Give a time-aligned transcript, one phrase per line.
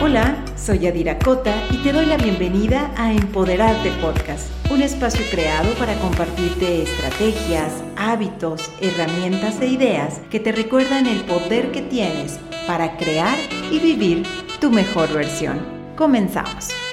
[0.00, 5.74] Hola, soy Adira Cota y te doy la bienvenida a Empoderarte Podcast, un espacio creado
[5.74, 12.38] para compartirte estrategias, hábitos, herramientas e ideas que te recuerdan el poder que tienes
[12.68, 13.36] para crear
[13.72, 14.24] y vivir
[14.60, 15.58] tu mejor versión.
[15.96, 16.87] Comenzamos.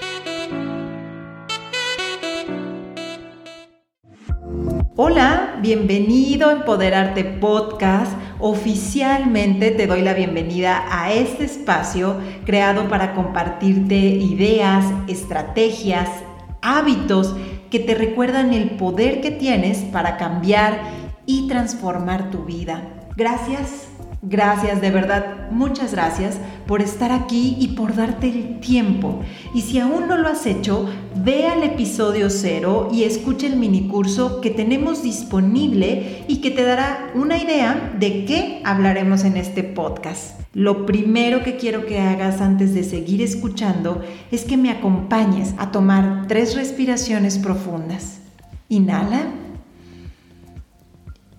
[4.96, 8.12] Hola, bienvenido a Empoderarte Podcast.
[8.40, 16.10] Oficialmente te doy la bienvenida a este espacio creado para compartirte ideas, estrategias,
[16.62, 17.36] hábitos
[17.72, 20.80] que te recuerdan el poder que tienes para cambiar
[21.26, 22.84] y transformar tu vida.
[23.16, 23.95] Gracias
[24.28, 29.20] Gracias, de verdad, muchas gracias por estar aquí y por darte el tiempo.
[29.54, 34.42] Y si aún no lo has hecho, ve al episodio cero y escucha el minicurso
[34.42, 40.40] que tenemos disponible y que te dará una idea de qué hablaremos en este podcast.
[40.54, 45.70] Lo primero que quiero que hagas antes de seguir escuchando es que me acompañes a
[45.70, 48.22] tomar tres respiraciones profundas.
[48.70, 49.28] Inhala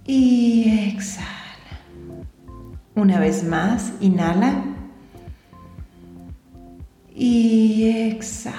[0.06, 1.35] y exhala.
[2.96, 4.64] Una vez más, inhala.
[7.14, 8.56] Y exhala.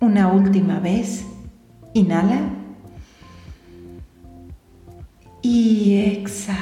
[0.00, 1.24] Una última vez,
[1.94, 2.40] inhala.
[5.40, 6.58] Y exhala.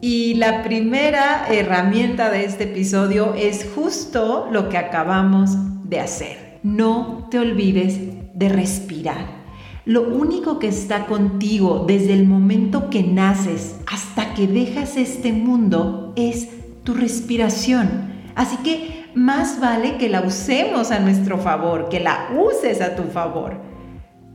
[0.00, 5.50] Y la primera herramienta de este episodio es justo lo que acabamos
[5.90, 6.58] de hacer.
[6.62, 7.98] No te olvides
[8.32, 9.41] de respirar.
[9.84, 16.12] Lo único que está contigo desde el momento que naces hasta que dejas este mundo
[16.14, 16.48] es
[16.84, 18.12] tu respiración.
[18.36, 23.02] Así que más vale que la usemos a nuestro favor, que la uses a tu
[23.04, 23.56] favor.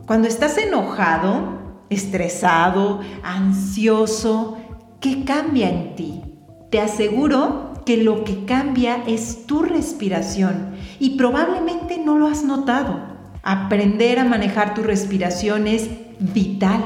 [0.05, 4.57] Cuando estás enojado, estresado, ansioso,
[4.99, 6.23] ¿qué cambia en ti?
[6.69, 13.16] Te aseguro que lo que cambia es tu respiración y probablemente no lo has notado.
[13.49, 15.89] Aprender a manejar tu respiración es
[16.19, 16.83] vital.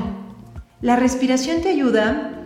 [0.79, 2.43] La respiración te ayuda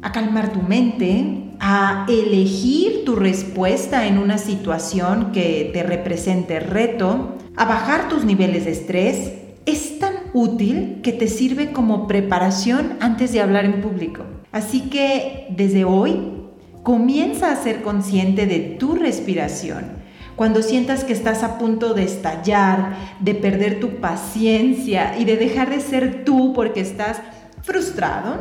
[0.00, 7.36] a calmar tu mente, a elegir tu respuesta en una situación que te represente reto,
[7.54, 9.32] a bajar tus niveles de estrés.
[9.66, 14.24] Es tan útil que te sirve como preparación antes de hablar en público.
[14.52, 16.46] Así que desde hoy
[16.82, 19.99] comienza a ser consciente de tu respiración
[20.40, 25.68] cuando sientas que estás a punto de estallar, de perder tu paciencia y de dejar
[25.68, 27.20] de ser tú porque estás
[27.60, 28.38] frustrado,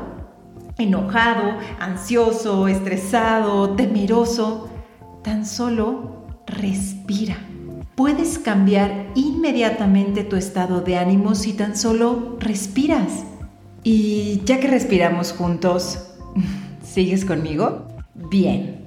[0.77, 4.69] enojado, ansioso, estresado, temeroso,
[5.25, 7.35] tan solo respira.
[7.95, 13.25] Puedes cambiar inmediatamente tu estado de ánimo si tan solo respiras.
[13.83, 16.13] Y ya que respiramos juntos,
[16.81, 17.89] ¿sigues conmigo?
[18.15, 18.78] Bien.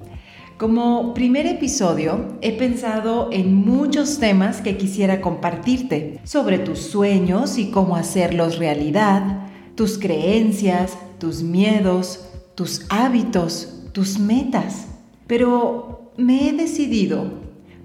[0.63, 7.69] Como primer episodio he pensado en muchos temas que quisiera compartirte sobre tus sueños y
[7.69, 14.87] cómo hacerlos realidad, tus creencias, tus miedos, tus hábitos, tus metas.
[15.27, 17.29] Pero me he decidido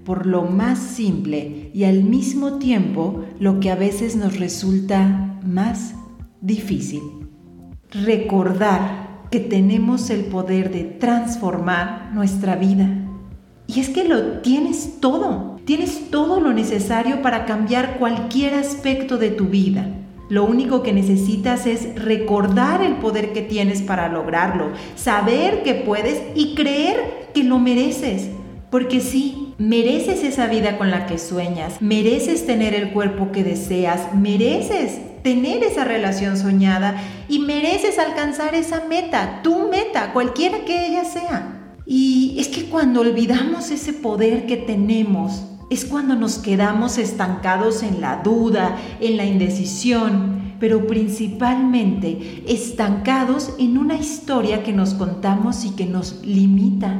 [0.05, 5.95] por lo más simple y al mismo tiempo lo que a veces nos resulta más
[6.39, 7.01] difícil.
[7.91, 12.89] Recordar que tenemos el poder de transformar nuestra vida.
[13.67, 19.29] Y es que lo tienes todo, tienes todo lo necesario para cambiar cualquier aspecto de
[19.29, 19.87] tu vida.
[20.29, 26.21] Lo único que necesitas es recordar el poder que tienes para lograrlo, saber que puedes
[26.35, 28.29] y creer que lo mereces.
[28.71, 34.13] Porque sí, mereces esa vida con la que sueñas, mereces tener el cuerpo que deseas,
[34.15, 41.05] mereces tener esa relación soñada y mereces alcanzar esa meta, tu meta, cualquiera que ella
[41.05, 41.73] sea.
[41.85, 48.01] Y es que cuando olvidamos ese poder que tenemos, es cuando nos quedamos estancados en
[48.01, 55.71] la duda, en la indecisión, pero principalmente estancados en una historia que nos contamos y
[55.71, 56.99] que nos limita.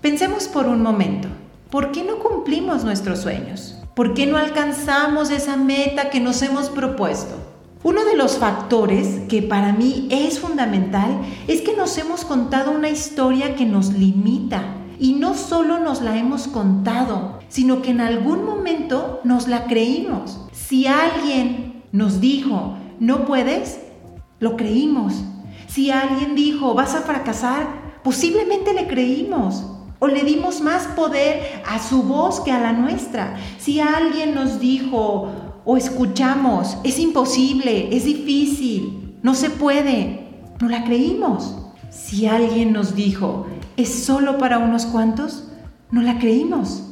[0.00, 1.28] Pensemos por un momento,
[1.70, 3.79] ¿por qué no cumplimos nuestros sueños?
[4.00, 7.34] ¿Por qué no alcanzamos esa meta que nos hemos propuesto?
[7.82, 12.88] Uno de los factores que para mí es fundamental es que nos hemos contado una
[12.88, 14.62] historia que nos limita.
[14.98, 20.48] Y no solo nos la hemos contado, sino que en algún momento nos la creímos.
[20.50, 23.80] Si alguien nos dijo, no puedes,
[24.38, 25.12] lo creímos.
[25.66, 29.62] Si alguien dijo, vas a fracasar, posiblemente le creímos
[30.00, 33.36] o le dimos más poder a su voz que a la nuestra.
[33.58, 35.30] Si alguien nos dijo
[35.64, 40.26] o escuchamos, es imposible, es difícil, no se puede,
[40.60, 41.56] no la creímos.
[41.90, 45.44] Si alguien nos dijo, es solo para unos cuantos,
[45.90, 46.86] no la creímos.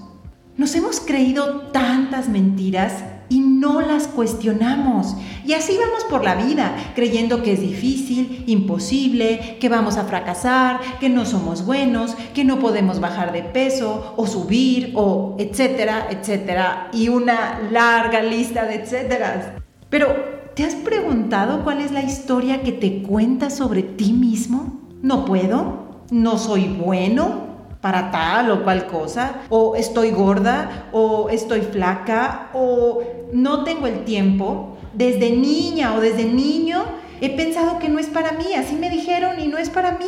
[0.57, 5.17] Nos hemos creído tantas mentiras y no las cuestionamos.
[5.45, 10.81] Y así vamos por la vida, creyendo que es difícil, imposible, que vamos a fracasar,
[11.01, 16.89] que no somos buenos, que no podemos bajar de peso o subir o etcétera, etcétera.
[16.93, 19.47] Y una larga lista de etcéteras.
[19.91, 20.09] Pero,
[20.55, 24.81] ¿te has preguntado cuál es la historia que te cuenta sobre ti mismo?
[25.03, 26.03] ¿No puedo?
[26.11, 27.48] ¿No soy bueno?
[27.88, 33.00] Para tal o cual cosa, o estoy gorda, o estoy flaca, o
[33.32, 34.76] no tengo el tiempo.
[34.93, 36.85] Desde niña o desde niño
[37.23, 40.05] he pensado que no es para mí, así me dijeron y no es para mí.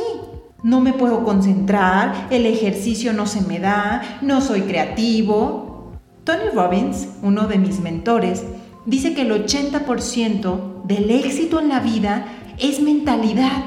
[0.62, 5.94] No me puedo concentrar, el ejercicio no se me da, no soy creativo.
[6.24, 8.44] Tony Robbins, uno de mis mentores,
[8.84, 12.26] dice que el 80% del éxito en la vida
[12.58, 13.64] es mentalidad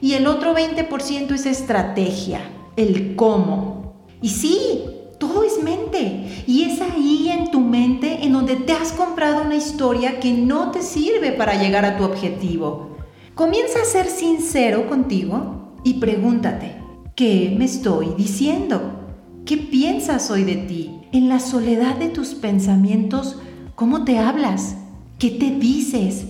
[0.00, 2.42] y el otro 20% es estrategia
[2.80, 3.94] el cómo.
[4.22, 4.82] Y sí,
[5.18, 6.44] todo es mente.
[6.46, 10.70] Y es ahí en tu mente en donde te has comprado una historia que no
[10.70, 12.96] te sirve para llegar a tu objetivo.
[13.34, 16.76] Comienza a ser sincero contigo y pregúntate,
[17.14, 18.80] ¿qué me estoy diciendo?
[19.46, 21.00] ¿Qué piensas hoy de ti?
[21.12, 23.38] En la soledad de tus pensamientos,
[23.74, 24.76] ¿cómo te hablas?
[25.18, 26.26] ¿Qué te dices?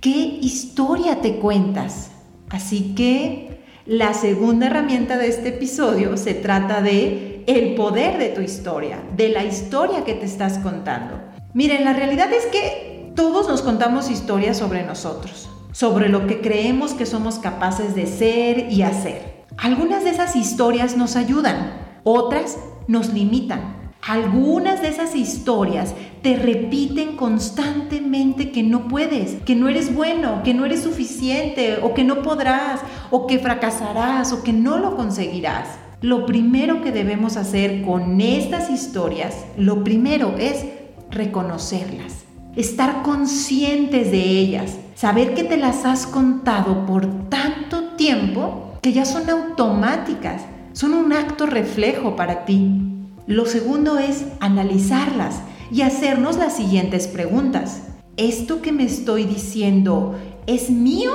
[0.00, 2.10] ¿Qué historia te cuentas?
[2.48, 8.40] Así que la segunda herramienta de este episodio se trata de el poder de tu
[8.40, 11.20] historia, de la historia que te estás contando.
[11.52, 16.94] Miren, la realidad es que todos nos contamos historias sobre nosotros, sobre lo que creemos
[16.94, 19.42] que somos capaces de ser y hacer.
[19.58, 21.72] Algunas de esas historias nos ayudan,
[22.04, 23.81] otras nos limitan.
[24.04, 30.54] Algunas de esas historias te repiten constantemente que no puedes, que no eres bueno, que
[30.54, 32.80] no eres suficiente o que no podrás
[33.12, 35.68] o que fracasarás o que no lo conseguirás.
[36.00, 40.64] Lo primero que debemos hacer con estas historias, lo primero es
[41.12, 42.24] reconocerlas,
[42.56, 49.04] estar conscientes de ellas, saber que te las has contado por tanto tiempo que ya
[49.04, 52.91] son automáticas, son un acto reflejo para ti.
[53.26, 57.82] Lo segundo es analizarlas y hacernos las siguientes preguntas.
[58.16, 60.16] ¿Esto que me estoy diciendo
[60.46, 61.12] es mío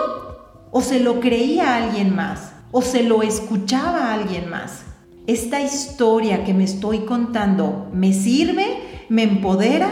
[0.71, 4.83] o se lo creía alguien más o se lo escuchaba alguien más?
[5.27, 8.65] ¿Esta historia que me estoy contando me sirve,
[9.09, 9.89] me empodera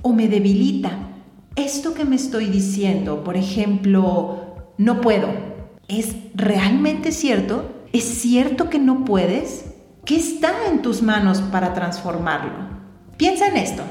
[0.00, 1.10] o me debilita?
[1.56, 5.28] Esto que me estoy diciendo, por ejemplo, no puedo,
[5.88, 7.70] ¿es realmente cierto?
[7.92, 9.69] ¿Es cierto que no puedes?
[10.10, 12.50] ¿Qué está en tus manos para transformarlo?
[13.16, 13.84] Piensa en esto.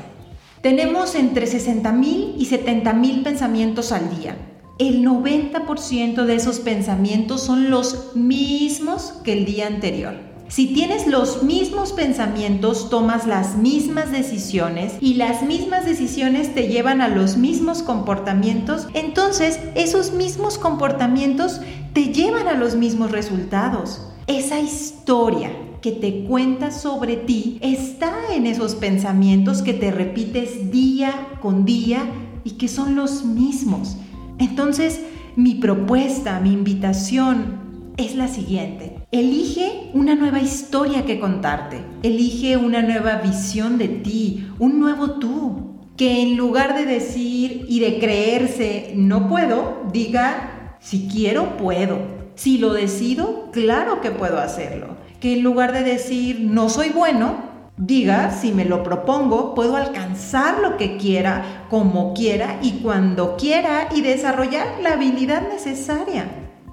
[0.61, 4.35] Tenemos entre 60.000 y 70.000 pensamientos al día.
[4.79, 10.13] El 90% de esos pensamientos son los mismos que el día anterior.
[10.49, 16.99] Si tienes los mismos pensamientos, tomas las mismas decisiones y las mismas decisiones te llevan
[16.99, 21.61] a los mismos comportamientos, entonces esos mismos comportamientos
[21.93, 24.01] te llevan a los mismos resultados.
[24.27, 25.49] Esa historia
[25.81, 32.03] que te cuentas sobre ti está en esos pensamientos que te repites día con día
[32.43, 33.97] y que son los mismos.
[34.39, 35.01] Entonces,
[35.35, 37.59] mi propuesta, mi invitación
[37.97, 38.95] es la siguiente.
[39.11, 41.81] Elige una nueva historia que contarte.
[42.03, 45.65] Elige una nueva visión de ti, un nuevo tú.
[45.97, 51.99] Que en lugar de decir y de creerse no puedo, diga si quiero puedo.
[52.35, 57.35] Si lo decido, claro que puedo hacerlo que en lugar de decir no soy bueno,
[57.77, 63.89] diga si me lo propongo, puedo alcanzar lo que quiera, como quiera y cuando quiera
[63.95, 66.25] y desarrollar la habilidad necesaria.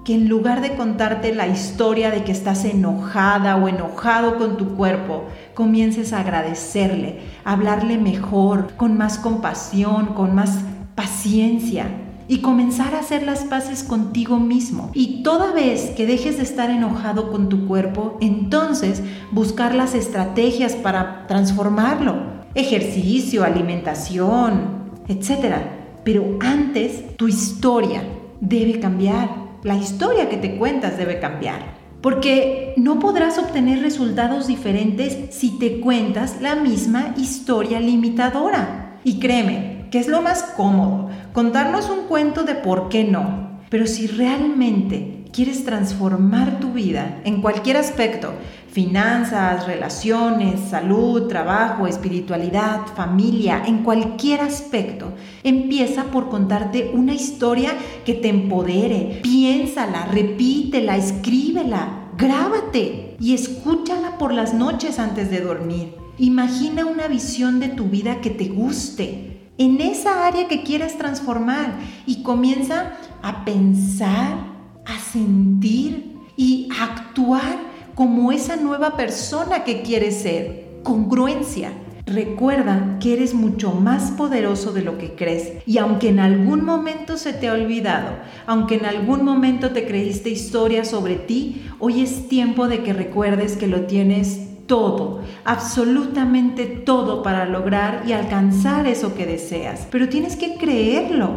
[0.03, 4.75] Que en lugar de contarte la historia de que estás enojada o enojado con tu
[4.77, 10.59] cuerpo, comiences a agradecerle, a hablarle mejor, con más compasión, con más
[10.95, 11.87] paciencia
[12.27, 14.91] y comenzar a hacer las paces contigo mismo.
[14.93, 20.75] Y toda vez que dejes de estar enojado con tu cuerpo, entonces buscar las estrategias
[20.75, 22.37] para transformarlo.
[22.55, 25.55] Ejercicio, alimentación, etc.
[26.03, 28.03] Pero antes tu historia
[28.41, 29.47] debe cambiar.
[29.63, 31.77] La historia que te cuentas debe cambiar.
[32.01, 38.99] Porque no podrás obtener resultados diferentes si te cuentas la misma historia limitadora.
[39.03, 43.47] Y créeme, que es lo más cómodo, contarnos un cuento de por qué no.
[43.69, 48.33] Pero si realmente quieres transformar tu vida en cualquier aspecto,
[48.71, 55.13] finanzas, relaciones, salud, trabajo, espiritualidad, familia, en cualquier aspecto,
[55.43, 57.71] empieza por contarte una historia
[58.05, 59.19] que te empodere.
[59.21, 65.93] Piénsala, repítela, escríbela, grábate y escúchala por las noches antes de dormir.
[66.17, 71.79] Imagina una visión de tu vida que te guste, en esa área que quieras transformar
[72.05, 74.37] y comienza a pensar,
[74.85, 77.57] a sentir y a actuar
[77.95, 80.67] como esa nueva persona que quieres ser.
[80.83, 81.71] Congruencia.
[82.05, 87.17] Recuerda que eres mucho más poderoso de lo que crees y aunque en algún momento
[87.17, 92.29] se te ha olvidado, aunque en algún momento te creíste historias sobre ti, hoy es
[92.29, 99.15] tiempo de que recuerdes que lo tienes todo, absolutamente todo para lograr y alcanzar eso
[99.15, 99.87] que deseas.
[99.89, 101.31] Pero tienes que creerlo,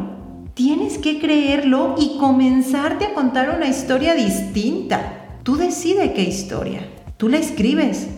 [0.55, 5.39] tienes que creerlo y comenzarte a contar una historia distinta.
[5.43, 6.83] Tú decides qué historia,
[7.17, 8.09] tú la escribes,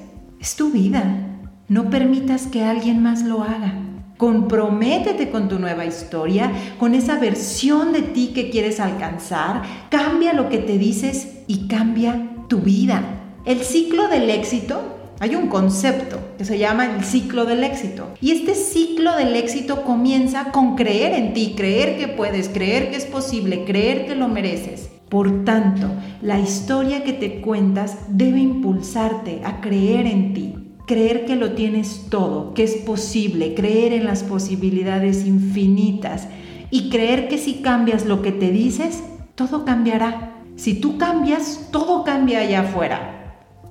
[0.41, 1.29] es tu vida.
[1.69, 3.75] No permitas que alguien más lo haga.
[4.19, 9.63] Comprométete con tu nueva historia, con esa versión de ti que quieres alcanzar.
[9.89, 13.03] Cambia lo que te dices y cambia tu vida.
[13.45, 18.09] El ciclo del éxito, hay un concepto que se llama el ciclo del éxito.
[18.21, 22.97] Y este ciclo del éxito comienza con creer en ti, creer que puedes, creer que
[22.97, 24.91] es posible, creer que lo mereces.
[25.09, 25.87] Por tanto,
[26.23, 32.09] la historia que te cuentas debe impulsarte a creer en ti creer que lo tienes
[32.11, 36.27] todo, que es posible, creer en las posibilidades infinitas
[36.71, 39.05] y creer que si cambias lo que te dices,
[39.37, 40.43] todo cambiará.
[40.57, 43.22] Si tú cambias, todo cambia allá afuera.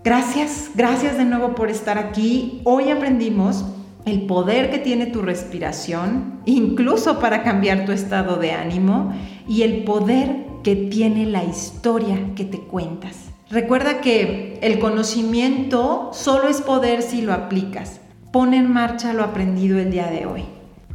[0.03, 2.62] Gracias, gracias de nuevo por estar aquí.
[2.63, 3.65] Hoy aprendimos
[4.05, 9.13] el poder que tiene tu respiración, incluso para cambiar tu estado de ánimo,
[9.48, 13.29] y el poder que tiene la historia que te cuentas.
[13.51, 18.01] Recuerda que el conocimiento solo es poder si lo aplicas.
[18.31, 20.46] Pon en marcha lo aprendido el día de hoy.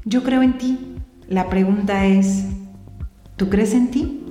[0.05, 0.97] Yo creo en ti.
[1.29, 2.47] La pregunta es,
[3.37, 4.25] ¿tú crees en ti?